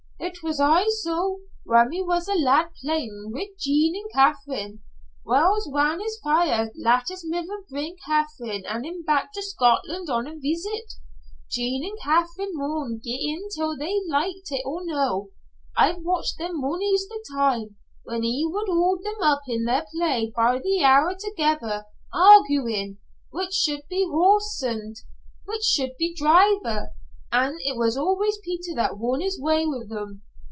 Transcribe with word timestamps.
"It 0.23 0.43
was 0.43 0.59
aye 0.59 0.87
so, 1.01 1.39
whan 1.65 1.91
he 1.91 2.03
was 2.03 2.27
a 2.27 2.35
lad 2.35 2.75
playin' 2.79 3.31
wi' 3.33 3.47
Jean 3.57 3.95
an' 3.95 4.05
Katherine, 4.13 4.81
whiles 5.23 5.67
whan 5.67 5.99
his 5.99 6.19
feyther 6.23 6.71
lat 6.77 7.07
his 7.09 7.25
mither 7.25 7.63
bring 7.69 7.95
Katherine 8.05 8.63
and 8.67 8.85
him 8.85 9.01
back 9.03 9.33
to 9.33 9.41
Scotland 9.41 10.11
on 10.11 10.27
a 10.27 10.35
veesit. 10.35 10.93
Jean 11.49 11.83
and 11.83 11.97
Katherine 12.01 12.51
maun 12.53 13.01
gie 13.03 13.31
in 13.33 13.49
til 13.57 13.71
him 13.71 13.79
if 13.79 13.79
they 13.79 13.99
liket 14.07 14.51
it 14.59 14.63
or 14.63 14.85
no. 14.85 15.29
I've 15.75 16.03
watched 16.03 16.37
them 16.37 16.61
mony's 16.61 17.07
the 17.07 17.23
time, 17.33 17.77
when 18.03 18.21
he 18.21 18.45
would 18.47 18.69
haud 18.69 19.03
them 19.03 19.21
up 19.23 19.41
in 19.47 19.65
their 19.65 19.85
play 19.97 20.31
by 20.35 20.59
the 20.59 20.83
hour 20.83 21.15
together, 21.15 21.85
arguyin' 22.13 22.99
which 23.31 23.53
should 23.53 23.87
be 23.89 24.05
horse 24.07 24.61
an' 24.63 24.93
which 25.45 25.63
should 25.63 25.97
be 25.97 26.13
driver, 26.13 26.91
an' 27.33 27.57
it 27.61 27.77
was 27.77 27.95
always 27.95 28.37
Peter 28.39 28.75
that 28.75 28.97
won 28.97 29.21
his 29.21 29.39
way 29.39 29.65
wi' 29.65 29.85
them. 29.87 30.21